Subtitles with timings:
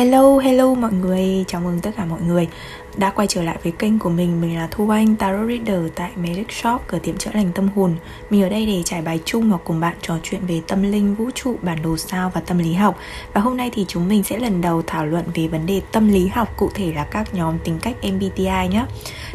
[0.00, 2.48] Hello, hello mọi người, chào mừng tất cả mọi người.
[2.96, 6.10] Đã quay trở lại với kênh của mình Mình là Thu Anh, Tarot Reader tại
[6.16, 7.94] Medic Shop, cửa tiệm chữa lành tâm hồn.
[8.30, 11.14] Mình ở đây để trải bài chung và cùng bạn trò chuyện về tâm linh,
[11.14, 12.98] vũ trụ, bản đồ sao và tâm lý học.
[13.32, 16.08] Và hôm nay thì chúng mình sẽ lần đầu thảo luận về vấn đề tâm
[16.08, 18.84] lý học, cụ thể là các nhóm tính cách MBTI nhé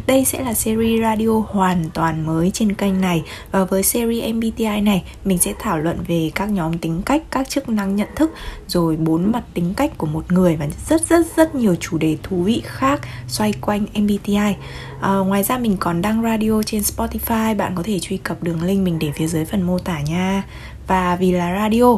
[0.06, 3.22] Đây sẽ là series radio hoàn toàn mới trên kênh này.
[3.50, 7.48] Và với series MBTI này, mình sẽ thảo luận về các nhóm tính cách, các
[7.48, 8.32] chức năng nhận thức
[8.68, 12.16] Rồi bốn mặt tính cách của một người và rất rất rất nhiều chủ đề
[12.22, 14.54] thú vị khác xoay quanh MBTI à,
[15.00, 18.62] ờ, Ngoài ra mình còn đăng radio trên Spotify Bạn có thể truy cập đường
[18.62, 20.42] link mình để phía dưới phần mô tả nha.
[20.86, 21.96] Và vì là radio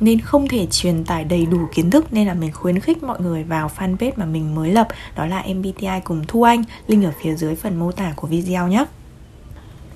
[0.00, 3.20] nên không thể truyền tải đầy đủ kiến thức nên là mình khuyến khích mọi
[3.20, 7.12] người vào fanpage mà mình mới lập đó là MBTI cùng Thu Anh link ở
[7.22, 8.84] phía dưới phần mô tả của video nhé.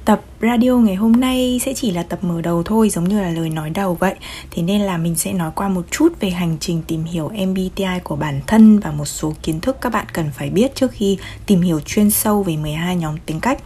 [0.08, 3.30] Tập radio ngày hôm nay sẽ chỉ là tập mở đầu thôi, giống như là
[3.30, 4.14] lời nói đầu vậy.
[4.50, 7.98] Thế nên là mình sẽ nói qua một chút về hành trình tìm hiểu MBTI
[8.04, 11.18] của bản thân Và một số kiến thức các bạn cần phải biết trước khi
[11.46, 13.58] tìm hiểu chuyên sâu về 12 nhóm tính cách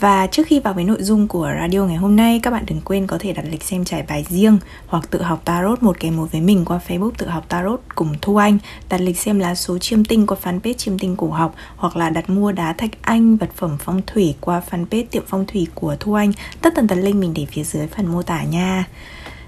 [0.00, 2.80] và trước khi vào với nội dung của radio ngày hôm nay, các bạn đừng
[2.80, 6.16] quên có thể đặt lịch xem trải bài riêng hoặc tự học tarot một kèm
[6.16, 8.58] một với mình qua Facebook tự học tarot cùng Thu Anh,
[8.88, 12.10] đặt lịch xem lá số chiêm tinh qua fanpage chiêm tinh cổ học hoặc là
[12.10, 15.96] đặt mua đá thạch anh, vật phẩm phong thủy qua fanpage tiệm phong thủy của
[16.00, 16.32] Thu Anh.
[16.60, 18.84] Tất tần tật link mình để phía dưới phần mô tả nha.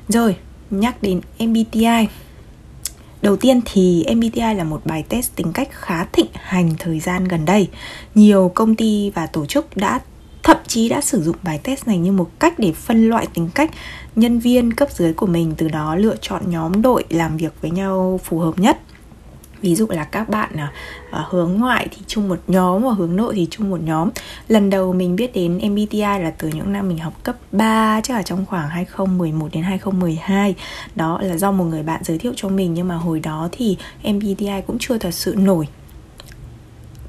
[0.09, 0.37] Rồi,
[0.71, 2.09] nhắc đến MBTI.
[3.23, 7.25] Đầu tiên thì MBTI là một bài test tính cách khá thịnh hành thời gian
[7.25, 7.69] gần đây.
[8.15, 10.01] Nhiều công ty và tổ chức đã
[10.49, 13.49] thậm chí đã sử dụng bài test này như một cách để phân loại tính
[13.55, 13.71] cách
[14.17, 17.71] nhân viên cấp dưới của mình từ đó lựa chọn nhóm đội làm việc với
[17.71, 18.79] nhau phù hợp nhất.
[19.61, 20.73] Ví dụ là các bạn à,
[21.11, 24.11] à, hướng ngoại thì chung một nhóm và hướng nội thì chung một nhóm.
[24.49, 28.15] Lần đầu mình biết đến MBTI là từ những năm mình học cấp 3 chắc
[28.15, 30.55] là trong khoảng 2011 đến 2012
[30.95, 33.77] đó là do một người bạn giới thiệu cho mình nhưng mà hồi đó thì
[34.05, 35.69] MBTI cũng chưa thật sự nổi.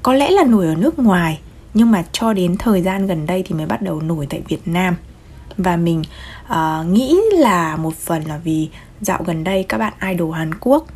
[0.02, 1.40] Có lẽ là nổi ở nước ngoài
[1.74, 4.68] nhưng mà cho đến thời gian gần đây thì mới bắt đầu nổi tại Việt
[4.68, 4.96] Nam.
[5.56, 6.02] Và mình
[6.52, 8.68] uh, nghĩ là một phần là vì
[9.00, 10.86] dạo gần đây các bạn idol Hàn Quốc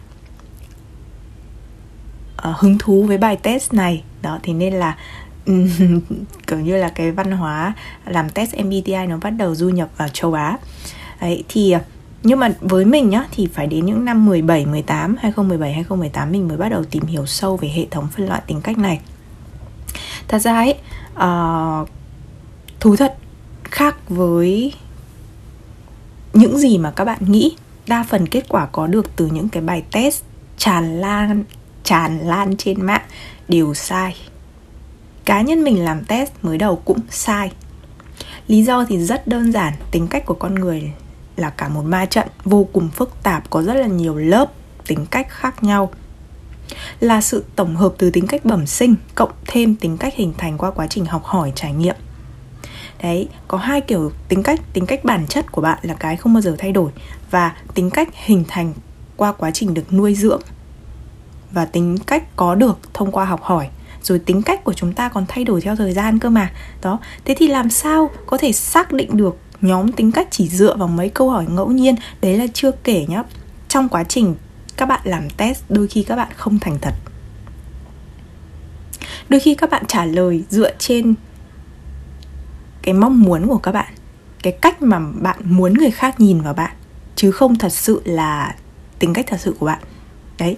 [2.49, 4.03] uh, hứng thú với bài test này.
[4.23, 4.97] Đó thì nên là
[6.47, 7.73] kiểu như là cái văn hóa
[8.07, 10.59] làm test MBTI nó bắt đầu du nhập vào châu Á.
[11.21, 11.75] Đấy, thì
[12.23, 16.49] nhưng mà với mình nhá thì phải đến những năm 17, 18, 2017, 2018 mình
[16.49, 19.01] mới bắt đầu tìm hiểu sâu về hệ thống phân loại tính cách này
[20.29, 20.75] thật ra ấy
[21.15, 21.89] uh,
[22.81, 23.15] thú thật
[23.65, 24.75] khác với
[26.33, 27.57] những gì mà các bạn nghĩ.
[27.87, 30.23] Đa phần kết quả có được từ những cái bài test
[30.59, 31.45] tràn lan
[31.83, 33.03] tràn lan trên mạng
[33.49, 34.17] đều sai.
[35.25, 37.53] Cá nhân mình làm test mới đầu cũng sai.
[38.49, 40.93] Lý do thì rất đơn giản tính cách của con người
[41.37, 44.53] là cả một ma trận vô cùng phức tạp có rất là nhiều lớp
[44.87, 45.91] tính cách khác nhau
[47.01, 50.59] là sự tổng hợp từ tính cách bẩm sinh cộng thêm tính cách hình thành
[50.59, 51.97] qua quá trình học hỏi, trải nghiệm.
[53.03, 56.35] Đấy, có hai kiểu tính cách tính cách bản chất của bạn là cái không
[56.35, 56.91] bao giờ thay đổi
[57.31, 58.73] và tính cách hình thành
[59.17, 60.41] qua quá trình được nuôi dưỡng
[61.51, 63.69] và tính cách có được thông qua học hỏi.
[64.03, 66.53] Rồi tính cách của chúng ta còn thay đổi theo thời gian cơ mà.
[66.83, 70.77] Đó, thế thì làm sao có thể xác định được nhóm tính cách chỉ dựa
[70.77, 71.95] vào mấy câu hỏi ngẫu nhiên?
[72.21, 73.23] Đấy là chưa kể nhá,
[73.69, 74.35] trong quá trình
[74.77, 76.95] các bạn làm test, đôi khi các bạn không thành thật.
[79.29, 81.15] Đôi khi các bạn trả lời dựa trên
[82.83, 83.95] cái mong muốn của các bạn,
[84.43, 86.77] cái cách mà bạn muốn người khác nhìn vào bạn,
[87.17, 88.55] chứ không thật sự là
[88.99, 89.83] tính cách thật sự của bạn.
[90.39, 90.57] Đấy.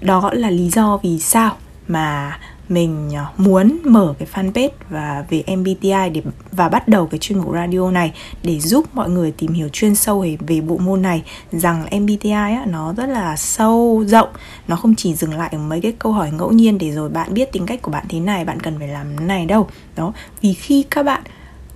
[0.00, 1.56] Đó là lý do vì sao
[1.88, 2.38] mà
[2.68, 7.38] mình ờ, muốn mở cái fanpage và về MBTI để và bắt đầu cái chuyên
[7.38, 8.12] mục radio này
[8.42, 11.22] để giúp mọi người tìm hiểu chuyên sâu về, về bộ môn này.
[11.52, 14.28] Rằng MBTI á, nó rất là sâu rộng.
[14.68, 17.34] Nó không chỉ dừng lại ở mấy cái câu hỏi ngẫu nhiên để rồi bạn
[17.34, 19.68] biết tính cách của bạn thế này bạn cần phải làm này đâu.
[19.96, 20.12] Đó.
[20.40, 21.22] Vì khi các bạn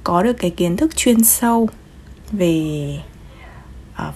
[0.04, 1.68] có được cái kiến thức chuyên sâu
[2.32, 2.98] về
[3.94, 4.14] ờ, uh,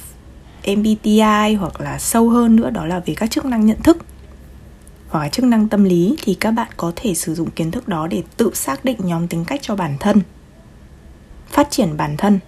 [0.79, 3.99] MBTI hoặc là sâu hơn nữa đó là về các chức năng nhận thức
[5.09, 8.07] hoặc chức năng tâm lý thì các bạn có thể sử dụng kiến thức đó
[8.07, 10.21] để tự xác định nhóm tính cách cho bản thân.
[11.49, 12.39] Phát triển bản thân.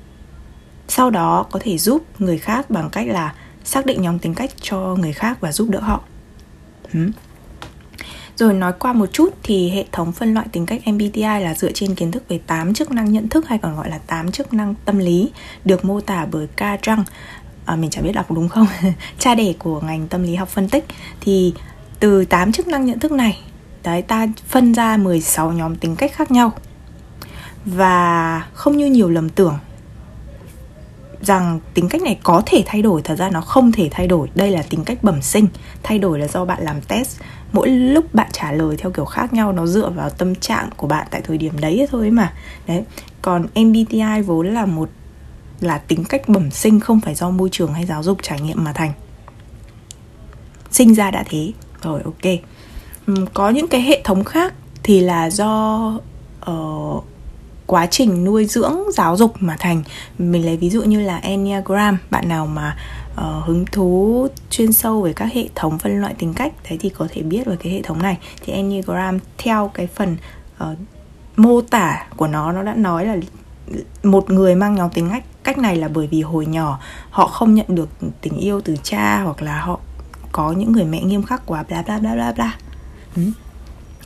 [0.88, 3.34] Sau đó có thể giúp người khác bằng cách là
[3.64, 6.00] xác định nhóm tính cách cho người khác và giúp đỡ họ.
[6.93, 7.00] Ừ.
[8.37, 11.72] Rồi nói qua một chút thì hệ thống phân loại tính cách MBTI là dựa
[11.72, 14.54] trên kiến thức về 8 chức năng nhận thức hay còn gọi là 8 chức
[14.54, 15.31] năng tâm lý
[15.64, 17.04] được mô tả bởi Ca Jung
[17.64, 18.66] à, mình chẳng biết đọc đúng không?
[19.19, 20.84] Cha đẻ của ngành tâm lý học phân tích.
[21.20, 21.54] Thì
[22.00, 23.41] từ 8 chức năng nhận thức này,
[23.83, 26.53] đấy, ta phân ra 16 nhóm tính cách khác nhau.
[27.65, 29.59] Và không như nhiều lầm tưởng
[31.21, 34.29] rằng tính cách này có thể thay đổi, thật ra nó không thể thay đổi.
[34.35, 35.47] Đây là tính cách bẩm sinh,
[35.83, 37.21] thay đổi là do bạn làm test.
[37.53, 40.87] Mỗi lúc bạn trả lời theo kiểu khác nhau, nó dựa vào tâm trạng của
[40.87, 42.33] bạn tại thời điểm đấy thôi mà.
[42.67, 42.85] Đấy,
[43.23, 44.91] còn MBTI vốn là một,
[45.61, 48.65] là tính cách bẩm sinh không phải do môi trường hay giáo dục trải nghiệm
[48.65, 48.93] mà thành.
[50.71, 52.34] Sinh ra đã thế rồi ok.
[53.10, 55.92] Uhm, có những cái hệ thống khác thì là do
[56.50, 57.04] uh,
[57.66, 59.82] quá trình nuôi dưỡng giáo dục mà thành.
[60.19, 62.76] Mình lấy ví dụ như là enneagram bạn nào mà
[63.12, 66.88] uh, hứng thú chuyên sâu về các hệ thống phân loại tính cách thế thì
[66.88, 68.19] có thể biết về cái hệ thống này.
[68.44, 70.16] Thì enneagram theo cái phần
[70.62, 70.78] uh,
[71.36, 73.16] mô tả của nó nó đã nói là
[74.02, 76.78] một người mang nhóm tính cách cách này là bởi vì hồi nhỏ
[77.10, 77.88] họ không nhận được
[78.20, 79.80] tình yêu từ cha hoặc là họ
[80.32, 82.56] có những người mẹ nghiêm khắc quá, bla bla bla bla bla.
[83.16, 83.22] Ừ.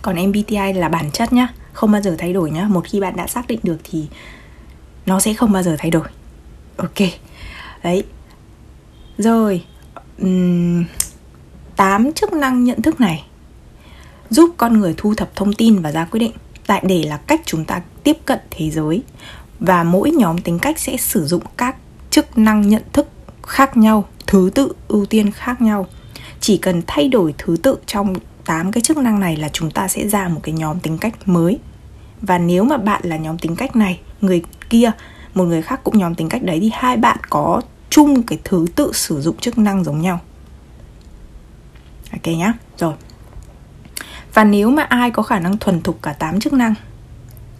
[0.02, 2.66] còn MBTI là bản chất nhá, không bao giờ thay đổi nhá.
[2.69, 4.06] Một khi bạn đã xác định được thì
[5.06, 6.08] nó sẽ không bao giờ thay đổi.
[6.76, 7.08] Ok.
[7.82, 8.04] Đấy.
[9.19, 9.64] Rồi.
[11.76, 13.24] Tám chức năng nhận thức này
[14.30, 16.32] giúp con người thu thập thông tin và ra quyết định.
[16.66, 19.02] Tại để là cách chúng ta tiếp cận thế giới.
[19.60, 21.76] Và mỗi nhóm tính cách sẽ sử dụng các
[22.10, 23.08] chức năng nhận thức
[23.46, 25.86] khác nhau, thứ tự ưu tiên khác nhau
[26.43, 29.89] chỉ cần thay đổi thứ tự trong 8 cái chức năng này là chúng ta
[29.89, 31.59] sẽ ra một cái nhóm tính cách mới.
[32.23, 34.91] Và nếu mà bạn là nhóm tính cách này, người kia,
[35.35, 37.61] một người khác cũng nhóm tính cách đấy thì hai bạn có
[37.91, 40.21] chung cái thứ tự sử dụng chức năng giống nhau.
[42.12, 42.94] Ok nhá, rồi.
[44.35, 46.75] Và nếu mà ai có khả năng thuần thục cả 8 chức năng,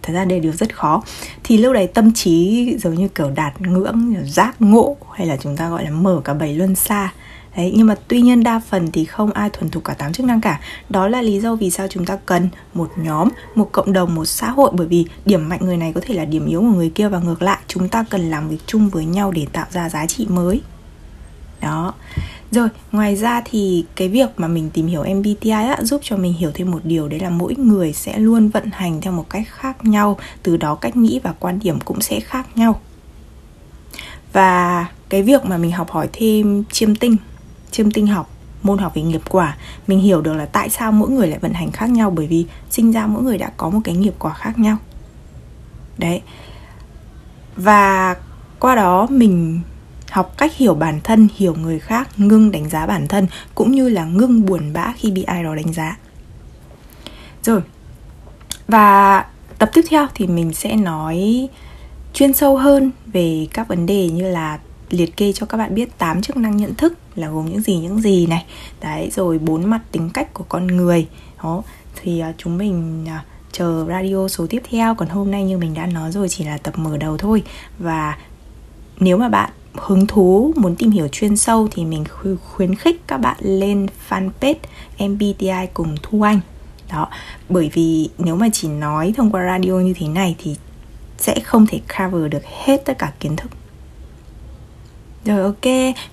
[0.01, 1.03] thật ra đây điều rất khó,
[1.43, 5.57] thì lúc đấy tâm trí giống như kiểu đạt ngưỡng giác ngộ, hay là chúng
[5.57, 7.13] ta gọi là mở cả bảy luân xa
[7.57, 10.25] Đấy, nhưng mà tuy nhiên đa phần thì không ai thuần thục cả tám chức
[10.25, 10.59] năng cả.
[10.89, 14.25] Đó là lý do vì sao chúng ta cần một nhóm, một cộng đồng, một
[14.25, 14.71] xã hội.
[14.73, 17.19] Bởi vì điểm mạnh người này có thể là điểm yếu của người kia Và
[17.19, 20.27] ngược lại chúng ta cần làm việc chung với nhau để tạo ra giá trị
[20.29, 20.61] mới.
[21.61, 21.93] Đó.
[22.51, 26.33] Rồi, ngoài ra thì cái việc mà mình tìm hiểu MBTI á, giúp cho mình
[26.33, 29.47] hiểu thêm một điều đấy là mỗi người sẽ luôn vận hành theo một cách
[29.49, 32.81] khác nhau, từ đó cách nghĩ và quan điểm cũng sẽ khác nhau.
[34.33, 37.17] Và cái việc mà mình học hỏi thêm chiêm tinh
[37.73, 38.29] chiêm tinh học,
[38.63, 39.57] môn học về nghiệp quả.
[39.87, 42.45] Mình hiểu được là tại sao mỗi người lại vận hành khác nhau bởi vì
[42.69, 44.77] sinh ra mỗi người đã có một cái nghiệp quả khác nhau.
[45.97, 46.21] Đấy.
[47.55, 48.15] Và
[48.59, 49.61] qua đó mình
[50.09, 53.89] học cách hiểu bản thân, hiểu người khác, ngưng đánh giá bản thân, cũng như
[53.89, 55.97] là ngưng buồn bã khi bị ai đó đánh giá.
[57.43, 57.61] Rồi.
[58.67, 59.25] Và
[59.57, 61.49] tập tiếp theo thì mình sẽ nói
[62.13, 64.59] chuyên sâu hơn về các vấn đề như là
[64.93, 67.77] liệt kê cho các bạn biết 8 chức năng nhận thức là gồm những gì
[67.77, 68.45] những gì này.
[68.81, 71.07] Đấy rồi bốn mặt tính cách của con người.
[71.43, 71.63] Đó
[71.95, 74.95] thì uh, chúng mình uh, chờ radio số tiếp theo.
[74.95, 77.43] Còn hôm nay như mình đã nói rồi chỉ là tập mở đầu thôi.
[77.79, 78.17] Và
[78.99, 82.03] nếu mà bạn hứng thú muốn tìm hiểu chuyên sâu thì mình
[82.53, 84.55] khuyến khích các bạn lên fanpage
[84.99, 86.39] MBTI cùng Thu Anh.
[86.91, 87.09] Đó
[87.49, 90.55] bởi vì nếu mà chỉ nói thông qua radio như thế này thì
[91.17, 93.51] sẽ không thể cover được hết tất cả kiến thức
[95.25, 95.65] rồi ok,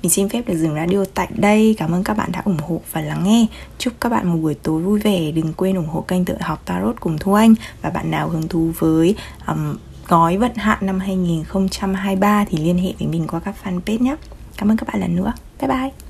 [0.03, 1.75] mình xin phép được dừng radio tại đây.
[1.79, 3.47] Cảm ơn các bạn đã ủng hộ và lắng nghe.
[3.79, 5.31] Chúc các bạn một buổi tối vui vẻ.
[5.31, 7.55] Đừng quên ủng hộ kênh tự học Tarot cùng Thu Anh.
[7.83, 9.15] Và bạn nào hứng thú với
[9.47, 9.77] um,
[10.09, 14.17] gói vận hạn năm 2023 thì liên hệ với mình qua các fanpage nhé.
[14.57, 15.33] Cảm ơn các bạn lần nữa.
[15.61, 16.10] Bye bye.